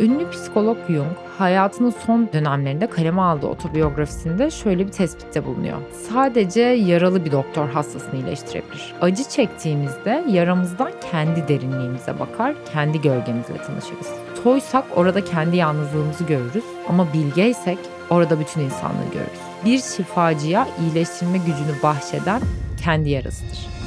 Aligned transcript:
Ünlü 0.00 0.30
psikolog 0.30 0.76
Jung 0.88 1.06
hayatının 1.38 1.90
son 2.06 2.28
dönemlerinde 2.32 2.86
kaleme 2.86 3.22
aldığı 3.22 3.46
otobiyografisinde 3.46 4.50
şöyle 4.50 4.86
bir 4.86 4.92
tespitte 4.92 5.46
bulunuyor. 5.46 5.78
Sadece 6.08 6.60
yaralı 6.60 7.24
bir 7.24 7.32
doktor 7.32 7.68
hastasını 7.68 8.14
iyileştirebilir. 8.14 8.94
Acı 9.00 9.24
çektiğimizde 9.24 10.24
yaramızdan 10.28 10.92
kendi 11.10 11.48
derinliğimize 11.48 12.18
bakar, 12.18 12.54
kendi 12.72 13.00
gölgemizle 13.00 13.56
tanışırız. 13.56 14.08
Toysak 14.44 14.84
orada 14.96 15.24
kendi 15.24 15.56
yalnızlığımızı 15.56 16.24
görürüz 16.24 16.64
ama 16.88 17.12
bilgeysek 17.12 17.78
orada 18.10 18.40
bütün 18.40 18.60
insanlığı 18.60 19.10
görürüz. 19.12 19.40
Bir 19.64 19.78
şifacıya 19.78 20.68
iyileştirme 20.80 21.38
gücünü 21.38 21.82
bahşeden 21.82 22.42
kendi 22.84 23.10
yarasıdır. 23.10 23.77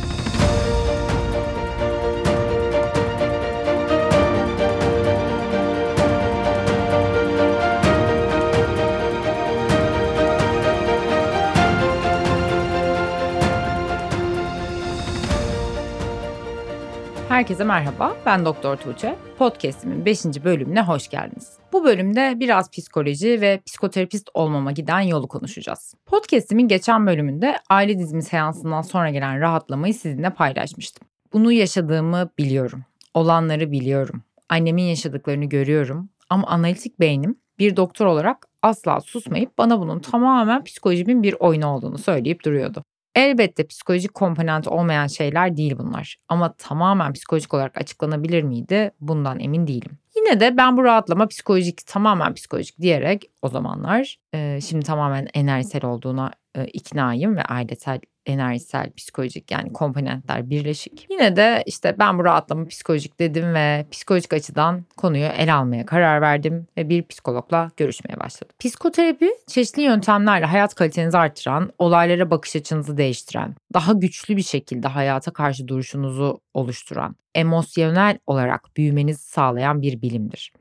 Herkese 17.41 17.63
merhaba, 17.63 18.15
ben 18.25 18.45
Doktor 18.45 18.77
Tuğçe. 18.77 19.15
Podcast'imin 19.37 20.05
5. 20.05 20.25
bölümüne 20.25 20.81
hoş 20.81 21.07
geldiniz. 21.09 21.57
Bu 21.73 21.83
bölümde 21.83 22.33
biraz 22.39 22.71
psikoloji 22.71 23.41
ve 23.41 23.61
psikoterapist 23.65 24.29
olmama 24.33 24.71
giden 24.71 24.99
yolu 24.99 25.27
konuşacağız. 25.27 25.93
Podcast'imin 26.05 26.67
geçen 26.67 27.07
bölümünde 27.07 27.55
aile 27.69 27.99
dizimi 27.99 28.23
seansından 28.23 28.81
sonra 28.81 29.09
gelen 29.09 29.39
rahatlamayı 29.39 29.93
sizinle 29.93 30.29
paylaşmıştım. 30.29 31.07
Bunu 31.33 31.51
yaşadığımı 31.51 32.29
biliyorum. 32.37 32.83
Olanları 33.13 33.71
biliyorum. 33.71 34.23
Annemin 34.49 34.83
yaşadıklarını 34.83 35.45
görüyorum. 35.45 36.09
Ama 36.29 36.47
analitik 36.47 36.99
beynim 36.99 37.35
bir 37.59 37.75
doktor 37.75 38.05
olarak 38.05 38.47
asla 38.61 39.01
susmayıp 39.01 39.57
bana 39.57 39.79
bunun 39.79 39.99
tamamen 39.99 40.63
psikolojimin 40.63 41.23
bir 41.23 41.35
oyunu 41.39 41.67
olduğunu 41.67 41.97
söyleyip 41.97 42.45
duruyordu. 42.45 42.83
Elbette 43.15 43.67
psikolojik 43.67 44.13
komponent 44.13 44.67
olmayan 44.67 45.07
şeyler 45.07 45.57
değil 45.57 45.77
bunlar. 45.77 46.17
Ama 46.29 46.55
tamamen 46.57 47.13
psikolojik 47.13 47.53
olarak 47.53 47.77
açıklanabilir 47.77 48.43
miydi? 48.43 48.91
Bundan 48.99 49.39
emin 49.39 49.67
değilim. 49.67 50.00
Yine 50.15 50.39
de 50.39 50.57
ben 50.57 50.77
bu 50.77 50.83
rahatlama 50.83 51.27
psikolojik, 51.27 51.87
tamamen 51.87 52.33
psikolojik 52.33 52.81
diyerek 52.81 53.31
o 53.41 53.49
zamanlar 53.49 54.17
e, 54.33 54.61
şimdi 54.61 54.85
tamamen 54.85 55.27
enerjisel 55.33 55.85
olduğuna 55.85 56.31
e, 56.55 56.65
iknayım 56.65 57.35
ve 57.35 57.43
ailesel 57.43 57.99
enerjisel, 58.25 58.91
psikolojik 58.97 59.51
yani 59.51 59.73
komponentler 59.73 60.49
birleşik. 60.49 61.07
Yine 61.09 61.35
de 61.35 61.63
işte 61.65 61.95
ben 61.99 62.19
bu 62.19 62.25
rahatlama 62.25 62.67
psikolojik 62.67 63.19
dedim 63.19 63.53
ve 63.53 63.85
psikolojik 63.91 64.33
açıdan 64.33 64.85
konuyu 64.97 65.23
ele 65.25 65.53
almaya 65.53 65.85
karar 65.85 66.21
verdim 66.21 66.67
ve 66.77 66.89
bir 66.89 67.03
psikologla 67.03 67.71
görüşmeye 67.77 68.19
başladım. 68.19 68.55
Psikoterapi 68.59 69.29
çeşitli 69.47 69.81
yöntemlerle 69.81 70.45
hayat 70.45 70.75
kalitenizi 70.75 71.17
artıran, 71.17 71.71
olaylara 71.79 72.31
bakış 72.31 72.55
açınızı 72.55 72.97
değiştiren, 72.97 73.55
daha 73.73 73.93
güçlü 73.93 74.37
bir 74.37 74.43
şekilde 74.43 74.87
hayata 74.87 75.31
karşı 75.31 75.67
duruşunuzu 75.67 76.41
oluşturan, 76.53 77.15
emosyonel 77.35 78.17
olarak 78.27 78.77
büyümenizi 78.77 79.23
sağlayan 79.23 79.81
bir 79.81 80.00
bilimdir. 80.01 80.53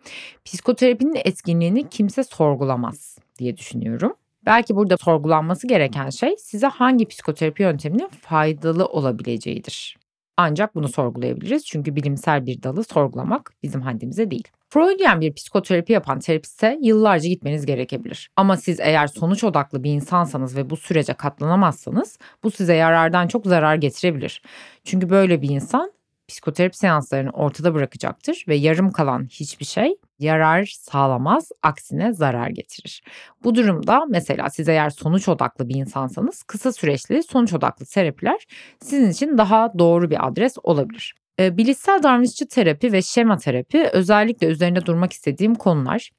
Psikoterapinin 0.44 1.20
etkinliğini 1.24 1.88
kimse 1.88 2.24
sorgulamaz 2.24 3.18
diye 3.38 3.56
düşünüyorum. 3.56 4.14
Belki 4.46 4.76
burada 4.76 4.96
sorgulanması 4.96 5.66
gereken 5.66 6.10
şey 6.10 6.36
size 6.38 6.66
hangi 6.66 7.06
psikoterapi 7.08 7.62
yönteminin 7.62 8.08
faydalı 8.20 8.86
olabileceğidir. 8.86 9.96
Ancak 10.36 10.74
bunu 10.74 10.88
sorgulayabiliriz 10.88 11.66
çünkü 11.66 11.96
bilimsel 11.96 12.46
bir 12.46 12.62
dalı 12.62 12.84
sorgulamak 12.84 13.52
bizim 13.62 13.80
haddimize 13.80 14.30
değil. 14.30 14.48
Freudian 14.68 15.20
bir 15.20 15.32
psikoterapi 15.32 15.92
yapan 15.92 16.18
terapiste 16.18 16.78
yıllarca 16.82 17.28
gitmeniz 17.28 17.66
gerekebilir. 17.66 18.30
Ama 18.36 18.56
siz 18.56 18.80
eğer 18.80 19.06
sonuç 19.06 19.44
odaklı 19.44 19.84
bir 19.84 19.90
insansanız 19.90 20.56
ve 20.56 20.70
bu 20.70 20.76
sürece 20.76 21.14
katlanamazsanız 21.14 22.18
bu 22.42 22.50
size 22.50 22.74
yarardan 22.74 23.28
çok 23.28 23.46
zarar 23.46 23.74
getirebilir. 23.74 24.42
Çünkü 24.84 25.10
böyle 25.10 25.42
bir 25.42 25.50
insan 25.50 25.92
psikoterapi 26.30 26.76
seanslarını 26.76 27.30
ortada 27.30 27.74
bırakacaktır 27.74 28.44
ve 28.48 28.54
yarım 28.56 28.90
kalan 28.90 29.26
hiçbir 29.30 29.64
şey 29.64 29.94
yarar 30.18 30.76
sağlamaz, 30.80 31.48
aksine 31.62 32.12
zarar 32.12 32.48
getirir. 32.48 33.02
Bu 33.44 33.54
durumda 33.54 34.04
mesela 34.08 34.50
siz 34.50 34.68
eğer 34.68 34.90
sonuç 34.90 35.28
odaklı 35.28 35.68
bir 35.68 35.74
insansanız 35.74 36.42
kısa 36.42 36.72
süreçli 36.72 37.22
sonuç 37.22 37.52
odaklı 37.52 37.86
terapiler 37.86 38.46
sizin 38.82 39.10
için 39.10 39.38
daha 39.38 39.72
doğru 39.78 40.10
bir 40.10 40.26
adres 40.28 40.56
olabilir. 40.62 41.14
E, 41.40 41.56
bilişsel 41.56 42.02
davranışçı 42.02 42.48
terapi 42.48 42.92
ve 42.92 43.02
şema 43.02 43.36
terapi 43.36 43.84
özellikle 43.92 44.46
üzerinde 44.46 44.86
durmak 44.86 45.12
istediğim 45.12 45.54
konular. 45.54 46.10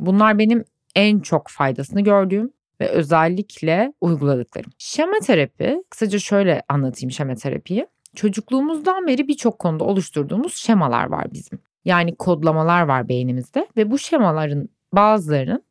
Bunlar 0.00 0.38
benim 0.38 0.64
en 0.94 1.20
çok 1.20 1.48
faydasını 1.48 2.00
gördüğüm 2.00 2.52
ve 2.80 2.88
özellikle 2.88 3.92
uyguladıklarım. 4.00 4.72
Şema 4.78 5.18
terapi, 5.26 5.82
kısaca 5.90 6.18
şöyle 6.18 6.62
anlatayım 6.68 7.10
şema 7.10 7.34
terapiyi. 7.34 7.86
Çocukluğumuzdan 8.16 9.06
beri 9.06 9.28
birçok 9.28 9.58
konuda 9.58 9.84
oluşturduğumuz 9.84 10.54
şemalar 10.54 11.06
var 11.10 11.26
bizim. 11.32 11.58
Yani 11.84 12.16
kodlamalar 12.16 12.82
var 12.82 13.08
beynimizde 13.08 13.66
ve 13.76 13.90
bu 13.90 13.98
şemaların 13.98 14.68
bazılarının 14.92 15.64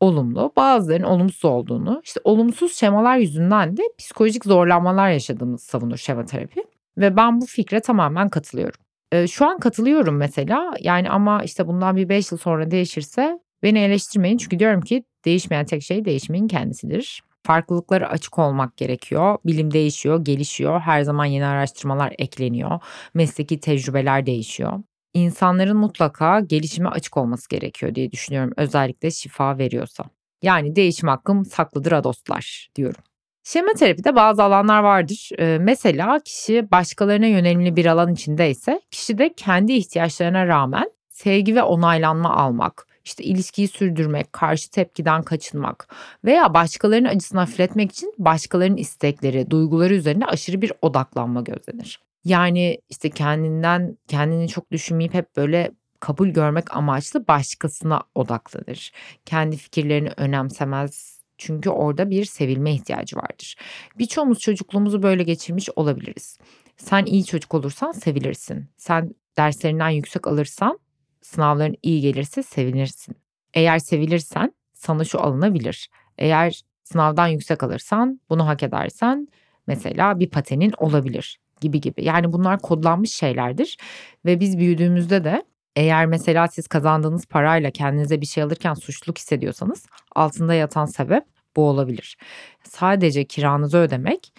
olumlu, 0.00 0.52
bazılarının 0.56 1.06
olumsuz 1.06 1.44
olduğunu, 1.44 2.00
işte 2.04 2.20
olumsuz 2.24 2.74
şemalar 2.74 3.16
yüzünden 3.16 3.76
de 3.76 3.82
psikolojik 3.98 4.44
zorlanmalar 4.44 5.10
yaşadığımızı 5.10 5.66
savunur 5.66 5.96
şema 5.96 6.24
terapi. 6.24 6.64
Ve 6.98 7.16
ben 7.16 7.40
bu 7.40 7.46
fikre 7.46 7.80
tamamen 7.80 8.28
katılıyorum. 8.28 8.80
Ee, 9.12 9.26
şu 9.26 9.46
an 9.46 9.58
katılıyorum 9.58 10.16
mesela 10.16 10.74
yani 10.80 11.10
ama 11.10 11.42
işte 11.42 11.66
bundan 11.66 11.96
bir 11.96 12.08
5 12.08 12.32
yıl 12.32 12.38
sonra 12.38 12.70
değişirse 12.70 13.38
beni 13.62 13.78
eleştirmeyin 13.78 14.38
çünkü 14.38 14.58
diyorum 14.58 14.80
ki 14.80 15.04
değişmeyen 15.24 15.64
tek 15.64 15.82
şey 15.82 16.04
değişmeyin 16.04 16.48
kendisidir. 16.48 17.22
Farklılıklara 17.46 18.08
açık 18.08 18.38
olmak 18.38 18.76
gerekiyor. 18.76 19.38
Bilim 19.46 19.72
değişiyor, 19.72 20.24
gelişiyor. 20.24 20.80
Her 20.80 21.02
zaman 21.02 21.24
yeni 21.24 21.46
araştırmalar 21.46 22.14
ekleniyor. 22.18 22.80
Mesleki 23.14 23.60
tecrübeler 23.60 24.26
değişiyor. 24.26 24.72
İnsanların 25.14 25.76
mutlaka 25.76 26.40
gelişime 26.40 26.88
açık 26.88 27.16
olması 27.16 27.48
gerekiyor 27.48 27.94
diye 27.94 28.12
düşünüyorum. 28.12 28.52
Özellikle 28.56 29.10
şifa 29.10 29.58
veriyorsa. 29.58 30.04
Yani 30.42 30.76
değişim 30.76 31.08
hakkım 31.08 31.44
saklıdır 31.44 31.92
ha 31.92 32.04
dostlar 32.04 32.68
diyorum. 32.76 33.02
Şema 33.44 33.72
terapide 33.72 34.16
bazı 34.16 34.42
alanlar 34.42 34.82
vardır. 34.82 35.30
Ee, 35.38 35.58
mesela 35.60 36.20
kişi 36.24 36.70
başkalarına 36.70 37.26
yönelimli 37.26 37.76
bir 37.76 37.86
alan 37.86 38.12
içindeyse 38.12 38.80
kişi 38.90 39.18
de 39.18 39.32
kendi 39.36 39.72
ihtiyaçlarına 39.72 40.46
rağmen 40.46 40.90
sevgi 41.08 41.56
ve 41.56 41.62
onaylanma 41.62 42.36
almak, 42.36 42.86
işte 43.04 43.24
ilişkiyi 43.24 43.68
sürdürmek, 43.68 44.32
karşı 44.32 44.70
tepkiden 44.70 45.22
kaçınmak 45.22 45.88
veya 46.24 46.54
başkalarının 46.54 47.08
acısını 47.08 47.40
hafifletmek 47.40 47.92
için 47.92 48.14
başkalarının 48.18 48.76
istekleri, 48.76 49.50
duyguları 49.50 49.94
üzerine 49.94 50.26
aşırı 50.26 50.62
bir 50.62 50.72
odaklanma 50.82 51.40
gözlenir. 51.40 52.00
Yani 52.24 52.78
işte 52.88 53.10
kendinden 53.10 53.98
kendini 54.08 54.48
çok 54.48 54.70
düşünmeyip 54.70 55.14
hep 55.14 55.36
böyle 55.36 55.70
kabul 56.00 56.28
görmek 56.28 56.76
amaçlı 56.76 57.28
başkasına 57.28 58.02
odaklanır. 58.14 58.92
Kendi 59.24 59.56
fikirlerini 59.56 60.10
önemsemez 60.16 61.20
çünkü 61.38 61.70
orada 61.70 62.10
bir 62.10 62.24
sevilme 62.24 62.72
ihtiyacı 62.72 63.16
vardır. 63.16 63.56
Birçoğumuz 63.98 64.38
çocukluğumuzu 64.38 65.02
böyle 65.02 65.22
geçirmiş 65.22 65.68
olabiliriz. 65.76 66.38
Sen 66.76 67.04
iyi 67.04 67.24
çocuk 67.24 67.54
olursan 67.54 67.92
sevilirsin. 67.92 68.68
Sen 68.76 69.14
derslerinden 69.36 69.88
yüksek 69.88 70.26
alırsan 70.26 70.78
sınavların 71.24 71.76
iyi 71.82 72.00
gelirse 72.00 72.42
sevinirsin. 72.42 73.16
Eğer 73.54 73.78
sevilirsen 73.78 74.52
sana 74.72 75.04
şu 75.04 75.20
alınabilir. 75.20 75.88
Eğer 76.18 76.62
sınavdan 76.84 77.26
yüksek 77.26 77.62
alırsan 77.62 78.20
bunu 78.30 78.46
hak 78.46 78.62
edersen 78.62 79.28
mesela 79.66 80.20
bir 80.20 80.30
patenin 80.30 80.74
olabilir 80.78 81.40
gibi 81.60 81.80
gibi. 81.80 82.04
Yani 82.04 82.32
bunlar 82.32 82.58
kodlanmış 82.58 83.12
şeylerdir 83.12 83.78
ve 84.24 84.40
biz 84.40 84.58
büyüdüğümüzde 84.58 85.24
de 85.24 85.44
eğer 85.76 86.06
mesela 86.06 86.48
siz 86.48 86.68
kazandığınız 86.68 87.26
parayla 87.26 87.70
kendinize 87.70 88.20
bir 88.20 88.26
şey 88.26 88.42
alırken 88.42 88.74
suçluluk 88.74 89.18
hissediyorsanız 89.18 89.86
altında 90.14 90.54
yatan 90.54 90.86
sebep 90.86 91.24
bu 91.56 91.68
olabilir. 91.68 92.16
Sadece 92.62 93.24
kiranızı 93.24 93.78
ödemek 93.78 94.32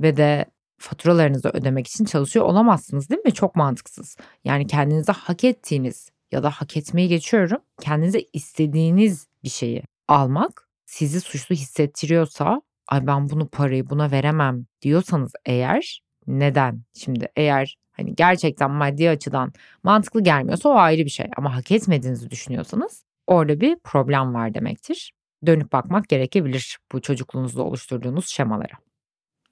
ve 0.00 0.16
de 0.16 0.46
faturalarınızı 0.78 1.48
ödemek 1.48 1.86
için 1.86 2.04
çalışıyor 2.04 2.46
olamazsınız 2.46 3.10
değil 3.10 3.22
mi? 3.24 3.32
Çok 3.32 3.56
mantıksız. 3.56 4.16
Yani 4.44 4.66
kendinize 4.66 5.12
hak 5.12 5.44
ettiğiniz 5.44 6.11
ya 6.32 6.42
da 6.42 6.50
hak 6.50 6.76
etmeyi 6.76 7.08
geçiyorum. 7.08 7.58
Kendinize 7.80 8.20
istediğiniz 8.32 9.26
bir 9.44 9.48
şeyi 9.48 9.82
almak 10.08 10.68
sizi 10.86 11.20
suçlu 11.20 11.54
hissettiriyorsa 11.54 12.62
ay 12.88 13.06
ben 13.06 13.30
bunu 13.30 13.48
parayı 13.48 13.90
buna 13.90 14.10
veremem 14.10 14.66
diyorsanız 14.82 15.32
eğer 15.46 16.02
neden? 16.26 16.82
Şimdi 16.94 17.28
eğer 17.36 17.76
hani 17.92 18.14
gerçekten 18.14 18.70
maddi 18.70 19.10
açıdan 19.10 19.52
mantıklı 19.82 20.22
gelmiyorsa 20.22 20.68
o 20.68 20.74
ayrı 20.74 21.04
bir 21.04 21.10
şey 21.10 21.26
ama 21.36 21.56
hak 21.56 21.70
etmediğinizi 21.70 22.30
düşünüyorsanız 22.30 23.04
orada 23.26 23.60
bir 23.60 23.76
problem 23.84 24.34
var 24.34 24.54
demektir. 24.54 25.12
Dönüp 25.46 25.72
bakmak 25.72 26.08
gerekebilir 26.08 26.78
bu 26.92 27.00
çocukluğunuzda 27.00 27.62
oluşturduğunuz 27.62 28.28
şemalara. 28.28 28.74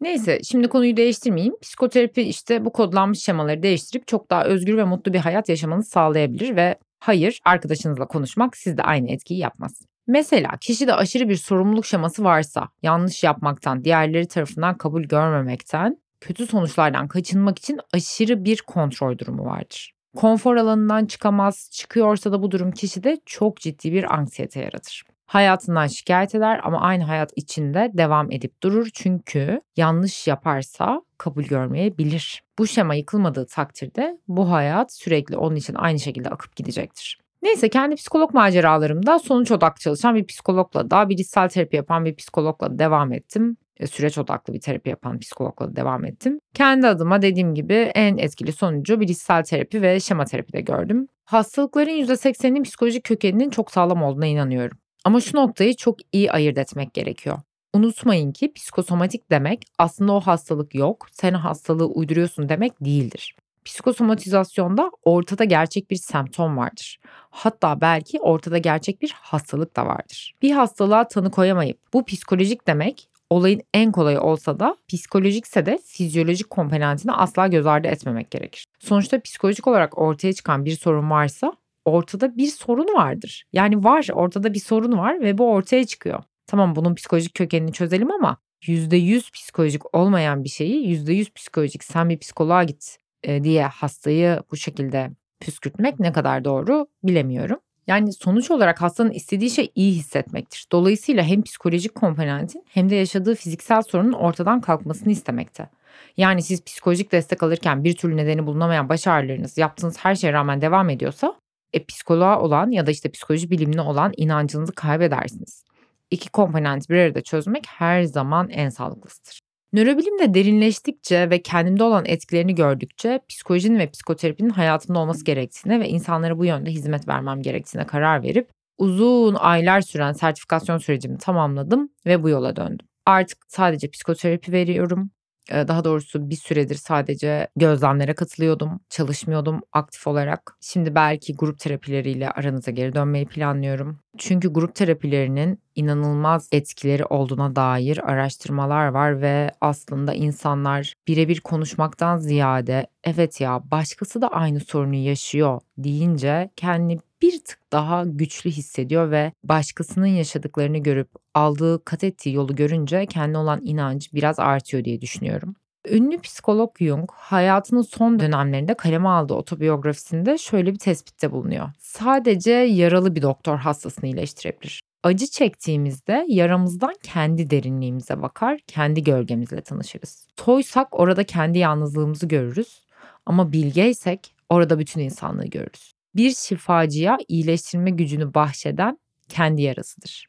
Neyse 0.01 0.39
şimdi 0.45 0.69
konuyu 0.69 0.97
değiştirmeyeyim. 0.97 1.55
Psikoterapi 1.63 2.23
işte 2.23 2.65
bu 2.65 2.73
kodlanmış 2.73 3.19
şemaları 3.19 3.63
değiştirip 3.63 4.07
çok 4.07 4.31
daha 4.31 4.45
özgür 4.45 4.77
ve 4.77 4.85
mutlu 4.85 5.13
bir 5.13 5.19
hayat 5.19 5.49
yaşamanızı 5.49 5.91
sağlayabilir 5.91 6.57
ve 6.57 6.79
Hayır, 7.01 7.41
arkadaşınızla 7.45 8.07
konuşmak 8.07 8.57
sizde 8.57 8.83
aynı 8.83 9.11
etkiyi 9.11 9.41
yapmaz. 9.41 9.83
Mesela 10.07 10.57
kişide 10.61 10.95
aşırı 10.95 11.29
bir 11.29 11.37
sorumluluk 11.37 11.87
şeması 11.87 12.25
varsa, 12.25 12.69
yanlış 12.83 13.25
yapmaktan, 13.25 13.85
diğerleri 13.85 14.29
tarafından 14.29 14.79
kabul 14.79 15.03
görmemekten, 15.03 15.97
kötü 16.21 16.47
sonuçlardan 16.47 17.09
kaçınmak 17.09 17.59
için 17.59 17.81
aşırı 17.93 18.45
bir 18.45 18.63
kontrol 18.63 19.19
durumu 19.19 19.45
vardır. 19.45 19.93
Konfor 20.17 20.57
alanından 20.57 21.07
çıkamaz, 21.07 21.69
çıkıyorsa 21.73 22.33
da 22.33 22.43
bu 22.43 22.51
durum 22.51 22.73
kişide 22.73 23.21
çok 23.27 23.57
ciddi 23.57 23.93
bir 23.93 24.15
anksiyete 24.15 24.61
yaratır. 24.61 25.05
Hayatından 25.31 25.87
şikayet 25.87 26.35
eder 26.35 26.61
ama 26.65 26.81
aynı 26.81 27.05
hayat 27.05 27.33
içinde 27.37 27.91
devam 27.95 28.33
edip 28.33 28.63
durur 28.63 28.89
çünkü 28.95 29.61
yanlış 29.77 30.27
yaparsa 30.27 31.03
kabul 31.19 31.43
görmeyebilir. 31.43 32.43
Bu 32.59 32.67
şema 32.67 32.95
yıkılmadığı 32.95 33.47
takdirde 33.47 34.19
bu 34.29 34.51
hayat 34.51 34.95
sürekli 34.95 35.37
onun 35.37 35.57
için 35.57 35.75
aynı 35.75 35.99
şekilde 35.99 36.29
akıp 36.29 36.57
gidecektir. 36.57 37.19
Neyse 37.43 37.69
kendi 37.69 37.95
psikolog 37.95 38.35
maceralarımda 38.35 39.19
sonuç 39.19 39.51
odaklı 39.51 39.81
çalışan 39.81 40.15
bir 40.15 40.27
psikologla 40.27 40.91
da 40.91 41.09
bilişsel 41.09 41.49
terapi 41.49 41.77
yapan 41.77 42.05
bir 42.05 42.17
psikologla 42.17 42.79
devam 42.79 43.13
ettim. 43.13 43.57
E, 43.77 43.87
süreç 43.87 44.19
odaklı 44.19 44.55
bir 44.55 44.61
terapi 44.61 44.91
yapan 44.91 45.19
psikologla 45.19 45.77
devam 45.77 46.05
ettim. 46.05 46.39
Kendi 46.55 46.87
adıma 46.87 47.23
dediğim 47.23 47.55
gibi 47.55 47.75
en 47.75 48.17
etkili 48.17 48.53
sonucu 48.53 49.01
bilişsel 49.01 49.45
terapi 49.45 49.83
ve 49.83 50.01
şema 50.01 50.25
terapide 50.25 50.61
gördüm. 50.61 51.07
Hastalıkların 51.25 51.91
%80'inin 51.91 52.63
psikolojik 52.63 53.05
kökeninin 53.05 53.51
çok 53.51 53.71
sağlam 53.71 54.03
olduğuna 54.03 54.27
inanıyorum. 54.27 54.79
Ama 55.05 55.21
şu 55.21 55.37
noktayı 55.37 55.77
çok 55.77 55.97
iyi 56.13 56.33
ayırt 56.33 56.59
etmek 56.59 56.95
gerekiyor. 56.95 57.39
Unutmayın 57.75 58.33
ki 58.33 58.53
psikosomatik 58.53 59.31
demek 59.31 59.63
aslında 59.79 60.13
o 60.13 60.21
hastalık 60.21 60.75
yok, 60.75 61.07
sen 61.13 61.35
hastalığı 61.35 61.87
uyduruyorsun 61.87 62.49
demek 62.49 62.85
değildir. 62.85 63.37
Psikosomatizasyonda 63.65 64.91
ortada 65.05 65.45
gerçek 65.45 65.91
bir 65.91 65.97
semptom 65.97 66.57
vardır. 66.57 67.01
Hatta 67.31 67.81
belki 67.81 68.21
ortada 68.21 68.59
gerçek 68.59 69.03
bir 69.03 69.15
hastalık 69.21 69.77
da 69.77 69.87
vardır. 69.87 70.35
Bir 70.43 70.51
hastalığa 70.51 71.09
tanı 71.09 71.31
koyamayıp 71.31 71.79
bu 71.93 72.05
psikolojik 72.05 72.67
demek 72.67 73.11
olayın 73.31 73.63
en 73.75 73.93
kolayı 73.93 74.21
olsa 74.21 74.61
da 74.61 74.77
psikolojikse 74.89 75.67
de 75.67 75.79
fizyolojik 75.85 76.51
komponentini 76.51 77.13
asla 77.13 77.47
göz 77.47 77.67
ardı 77.67 77.89
etmemek 77.89 78.31
gerekir. 78.31 78.65
Sonuçta 78.79 79.21
psikolojik 79.21 79.67
olarak 79.67 79.99
ortaya 79.99 80.33
çıkan 80.33 80.65
bir 80.65 80.77
sorun 80.77 81.11
varsa 81.11 81.53
ortada 81.85 82.37
bir 82.37 82.47
sorun 82.47 82.95
vardır. 82.95 83.45
Yani 83.53 83.85
var 83.85 84.09
ortada 84.13 84.55
bir 84.55 84.61
sorun 84.61 84.99
var 84.99 85.21
ve 85.21 85.39
bu 85.39 85.51
ortaya 85.51 85.87
çıkıyor. 85.87 86.23
Tamam 86.47 86.77
bunun 86.77 86.95
psikolojik 86.95 87.35
kökenini 87.35 87.73
çözelim 87.73 88.11
ama 88.11 88.37
%100 88.63 89.33
psikolojik 89.33 89.95
olmayan 89.95 90.45
bir 90.45 90.49
şeyi 90.49 90.87
%100 90.87 91.33
psikolojik 91.35 91.85
sen 91.85 92.09
bir 92.09 92.19
psikoloğa 92.19 92.65
git 92.65 92.97
diye 93.43 93.67
hastayı 93.67 94.43
bu 94.51 94.57
şekilde 94.57 95.11
püskürtmek 95.41 96.01
ne 96.01 96.13
kadar 96.13 96.45
doğru 96.45 96.87
bilemiyorum. 97.03 97.59
Yani 97.87 98.13
sonuç 98.13 98.51
olarak 98.51 98.83
hastanın 98.83 99.11
istediği 99.11 99.51
şey 99.51 99.73
iyi 99.75 99.93
hissetmektir. 99.93 100.67
Dolayısıyla 100.73 101.23
hem 101.23 101.43
psikolojik 101.43 101.95
komponentin 101.95 102.65
hem 102.69 102.91
de 102.91 102.95
yaşadığı 102.95 103.35
fiziksel 103.35 103.83
sorunun 103.83 104.13
ortadan 104.13 104.61
kalkmasını 104.61 105.13
istemekte. 105.13 105.69
Yani 106.17 106.43
siz 106.43 106.65
psikolojik 106.65 107.13
destek 107.13 107.43
alırken 107.43 107.85
bir 107.85 107.97
türlü 107.97 108.17
nedeni 108.17 108.47
bulunamayan 108.47 108.89
baş 108.89 109.07
ağrılarınız 109.07 109.59
yaptığınız 109.59 109.97
her 109.99 110.15
şeye 110.15 110.33
rağmen 110.33 110.61
devam 110.61 110.91
ediyorsa 110.91 111.35
e, 111.73 111.85
psikoloğa 111.85 112.41
olan 112.41 112.71
ya 112.71 112.87
da 112.87 112.91
işte 112.91 113.11
psikoloji 113.11 113.51
bilimine 113.51 113.81
olan 113.81 114.13
inancınızı 114.17 114.73
kaybedersiniz. 114.73 115.65
İki 116.11 116.31
komponent 116.31 116.91
bir 116.91 116.97
arada 116.97 117.21
çözmek 117.21 117.67
her 117.67 118.03
zaman 118.03 118.49
en 118.49 118.69
sağlıklısıdır. 118.69 119.41
Nörobilimde 119.73 120.35
derinleştikçe 120.35 121.31
ve 121.31 121.43
kendimde 121.43 121.85
olan 121.85 122.05
etkilerini 122.07 122.55
gördükçe 122.55 123.21
psikolojinin 123.29 123.79
ve 123.79 123.91
psikoterapinin 123.91 124.51
hayatımda 124.51 124.99
olması 124.99 125.25
gerektiğine 125.25 125.81
ve 125.81 125.89
insanlara 125.89 126.39
bu 126.39 126.45
yönde 126.45 126.71
hizmet 126.71 127.09
vermem 127.09 127.43
gerektiğine 127.43 127.87
karar 127.87 128.23
verip 128.23 128.51
uzun 128.79 129.35
aylar 129.35 129.81
süren 129.81 130.13
sertifikasyon 130.13 130.79
sürecimi 130.79 131.19
tamamladım 131.19 131.91
ve 132.07 132.23
bu 132.23 132.29
yola 132.29 132.57
döndüm. 132.57 132.87
Artık 133.07 133.39
sadece 133.49 133.91
psikoterapi 133.91 134.53
veriyorum. 134.53 135.11
Daha 135.51 135.85
doğrusu 135.85 136.31
bir 136.31 136.37
süredir 136.37 136.75
sadece 136.75 137.49
gözlemlere 137.57 138.15
katılıyordum, 138.15 138.81
çalışmıyordum 138.91 139.61
aktif 139.73 140.07
olarak. 140.07 140.57
Şimdi 140.61 140.95
belki 140.95 141.37
grup 141.37 141.59
terapileriyle 141.59 142.31
aranıza 142.31 142.71
geri 142.71 142.95
dönmeyi 142.95 143.27
planlıyorum. 143.27 144.01
Çünkü 144.21 144.53
grup 144.53 144.75
terapilerinin 144.75 145.59
inanılmaz 145.75 146.49
etkileri 146.53 147.05
olduğuna 147.05 147.57
dair 147.57 148.11
araştırmalar 148.11 148.87
var 148.87 149.23
ve 149.23 149.51
aslında 149.61 150.15
insanlar 150.15 150.95
birebir 151.09 151.41
konuşmaktan 151.41 152.19
ziyade 152.19 152.87
evet 153.05 153.41
ya 153.41 153.63
başkası 153.71 154.23
da 154.23 154.29
aynı 154.29 154.61
sorunu 154.61 154.95
yaşıyor 154.95 155.61
deyince 155.79 156.51
kendi 156.57 156.99
bir 157.23 157.45
tık 157.45 157.73
daha 157.73 158.05
güçlü 158.05 158.51
hissediyor 158.51 159.11
ve 159.11 159.33
başkasının 159.45 160.07
yaşadıklarını 160.07 160.79
görüp 160.79 161.09
aldığı 161.35 161.85
kat 161.85 162.05
ettiği 162.05 162.35
yolu 162.35 162.57
görünce 162.57 163.07
kendi 163.07 163.39
olan 163.39 163.61
inancı 163.65 164.11
biraz 164.13 164.39
artıyor 164.39 164.85
diye 164.85 165.01
düşünüyorum. 165.01 165.55
Ünlü 165.89 166.21
psikolog 166.21 166.77
Jung 166.81 167.11
hayatının 167.13 167.83
son 167.83 168.21
dönemlerinde 168.21 168.75
kaleme 168.75 169.09
aldığı 169.09 169.35
otobiyografisinde 169.35 170.39
şöyle 170.39 170.73
bir 170.73 170.79
tespitte 170.79 171.33
bulunuyor. 171.33 171.69
Sadece 171.79 172.53
yaralı 172.53 173.15
bir 173.15 173.23
doktor 173.23 173.59
hastasını 173.59 174.07
iyileştirebilir. 174.07 174.83
Acı 175.03 175.27
çektiğimizde 175.27 176.25
yaramızdan 176.29 176.95
kendi 177.03 177.51
derinliğimize 177.51 178.23
bakar, 178.23 178.61
kendi 178.67 179.05
gölgemizle 179.05 179.61
tanışırız. 179.61 180.27
Toysak 180.37 181.01
orada 181.01 181.25
kendi 181.25 181.59
yalnızlığımızı 181.59 182.27
görürüz 182.27 182.87
ama 183.27 183.53
bilgeysek 183.53 184.35
orada 184.49 184.79
bütün 184.79 185.01
insanlığı 185.01 185.47
görürüz 185.47 185.93
bir 186.15 186.35
şifacıya 186.35 187.19
iyileştirme 187.29 187.91
gücünü 187.91 188.35
bahşeden 188.35 188.99
kendi 189.29 189.63
yarasıdır. 189.63 190.27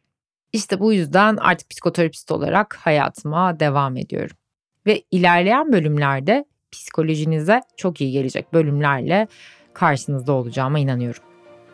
İşte 0.53 0.79
bu 0.79 0.93
yüzden 0.93 1.37
artık 1.37 1.69
psikoterapist 1.69 2.31
olarak 2.31 2.75
hayatıma 2.75 3.59
devam 3.59 3.97
ediyorum. 3.97 4.37
Ve 4.85 5.03
ilerleyen 5.11 5.71
bölümlerde 5.71 6.45
psikolojinize 6.71 7.61
çok 7.77 8.01
iyi 8.01 8.11
gelecek 8.11 8.53
bölümlerle 8.53 9.27
karşınızda 9.73 10.31
olacağıma 10.31 10.79
inanıyorum. 10.79 11.23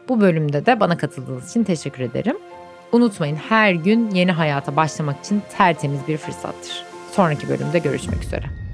Bu 0.10 0.22
bölümde 0.22 0.66
de 0.66 0.80
bana 0.80 0.98
katıldığınız 0.98 1.50
için 1.50 1.64
teşekkür 1.64 2.04
ederim. 2.04 2.38
Unutmayın 2.92 3.36
her 3.36 3.72
gün 3.72 4.10
yeni 4.10 4.32
hayata 4.32 4.76
başlamak 4.76 5.20
için 5.20 5.42
tertemiz 5.58 6.08
bir 6.08 6.18
fırsattır. 6.18 6.84
Sonraki 7.12 7.50
bölümde 7.50 7.80
görüşmek 7.80 8.24
üzere. 8.24 8.67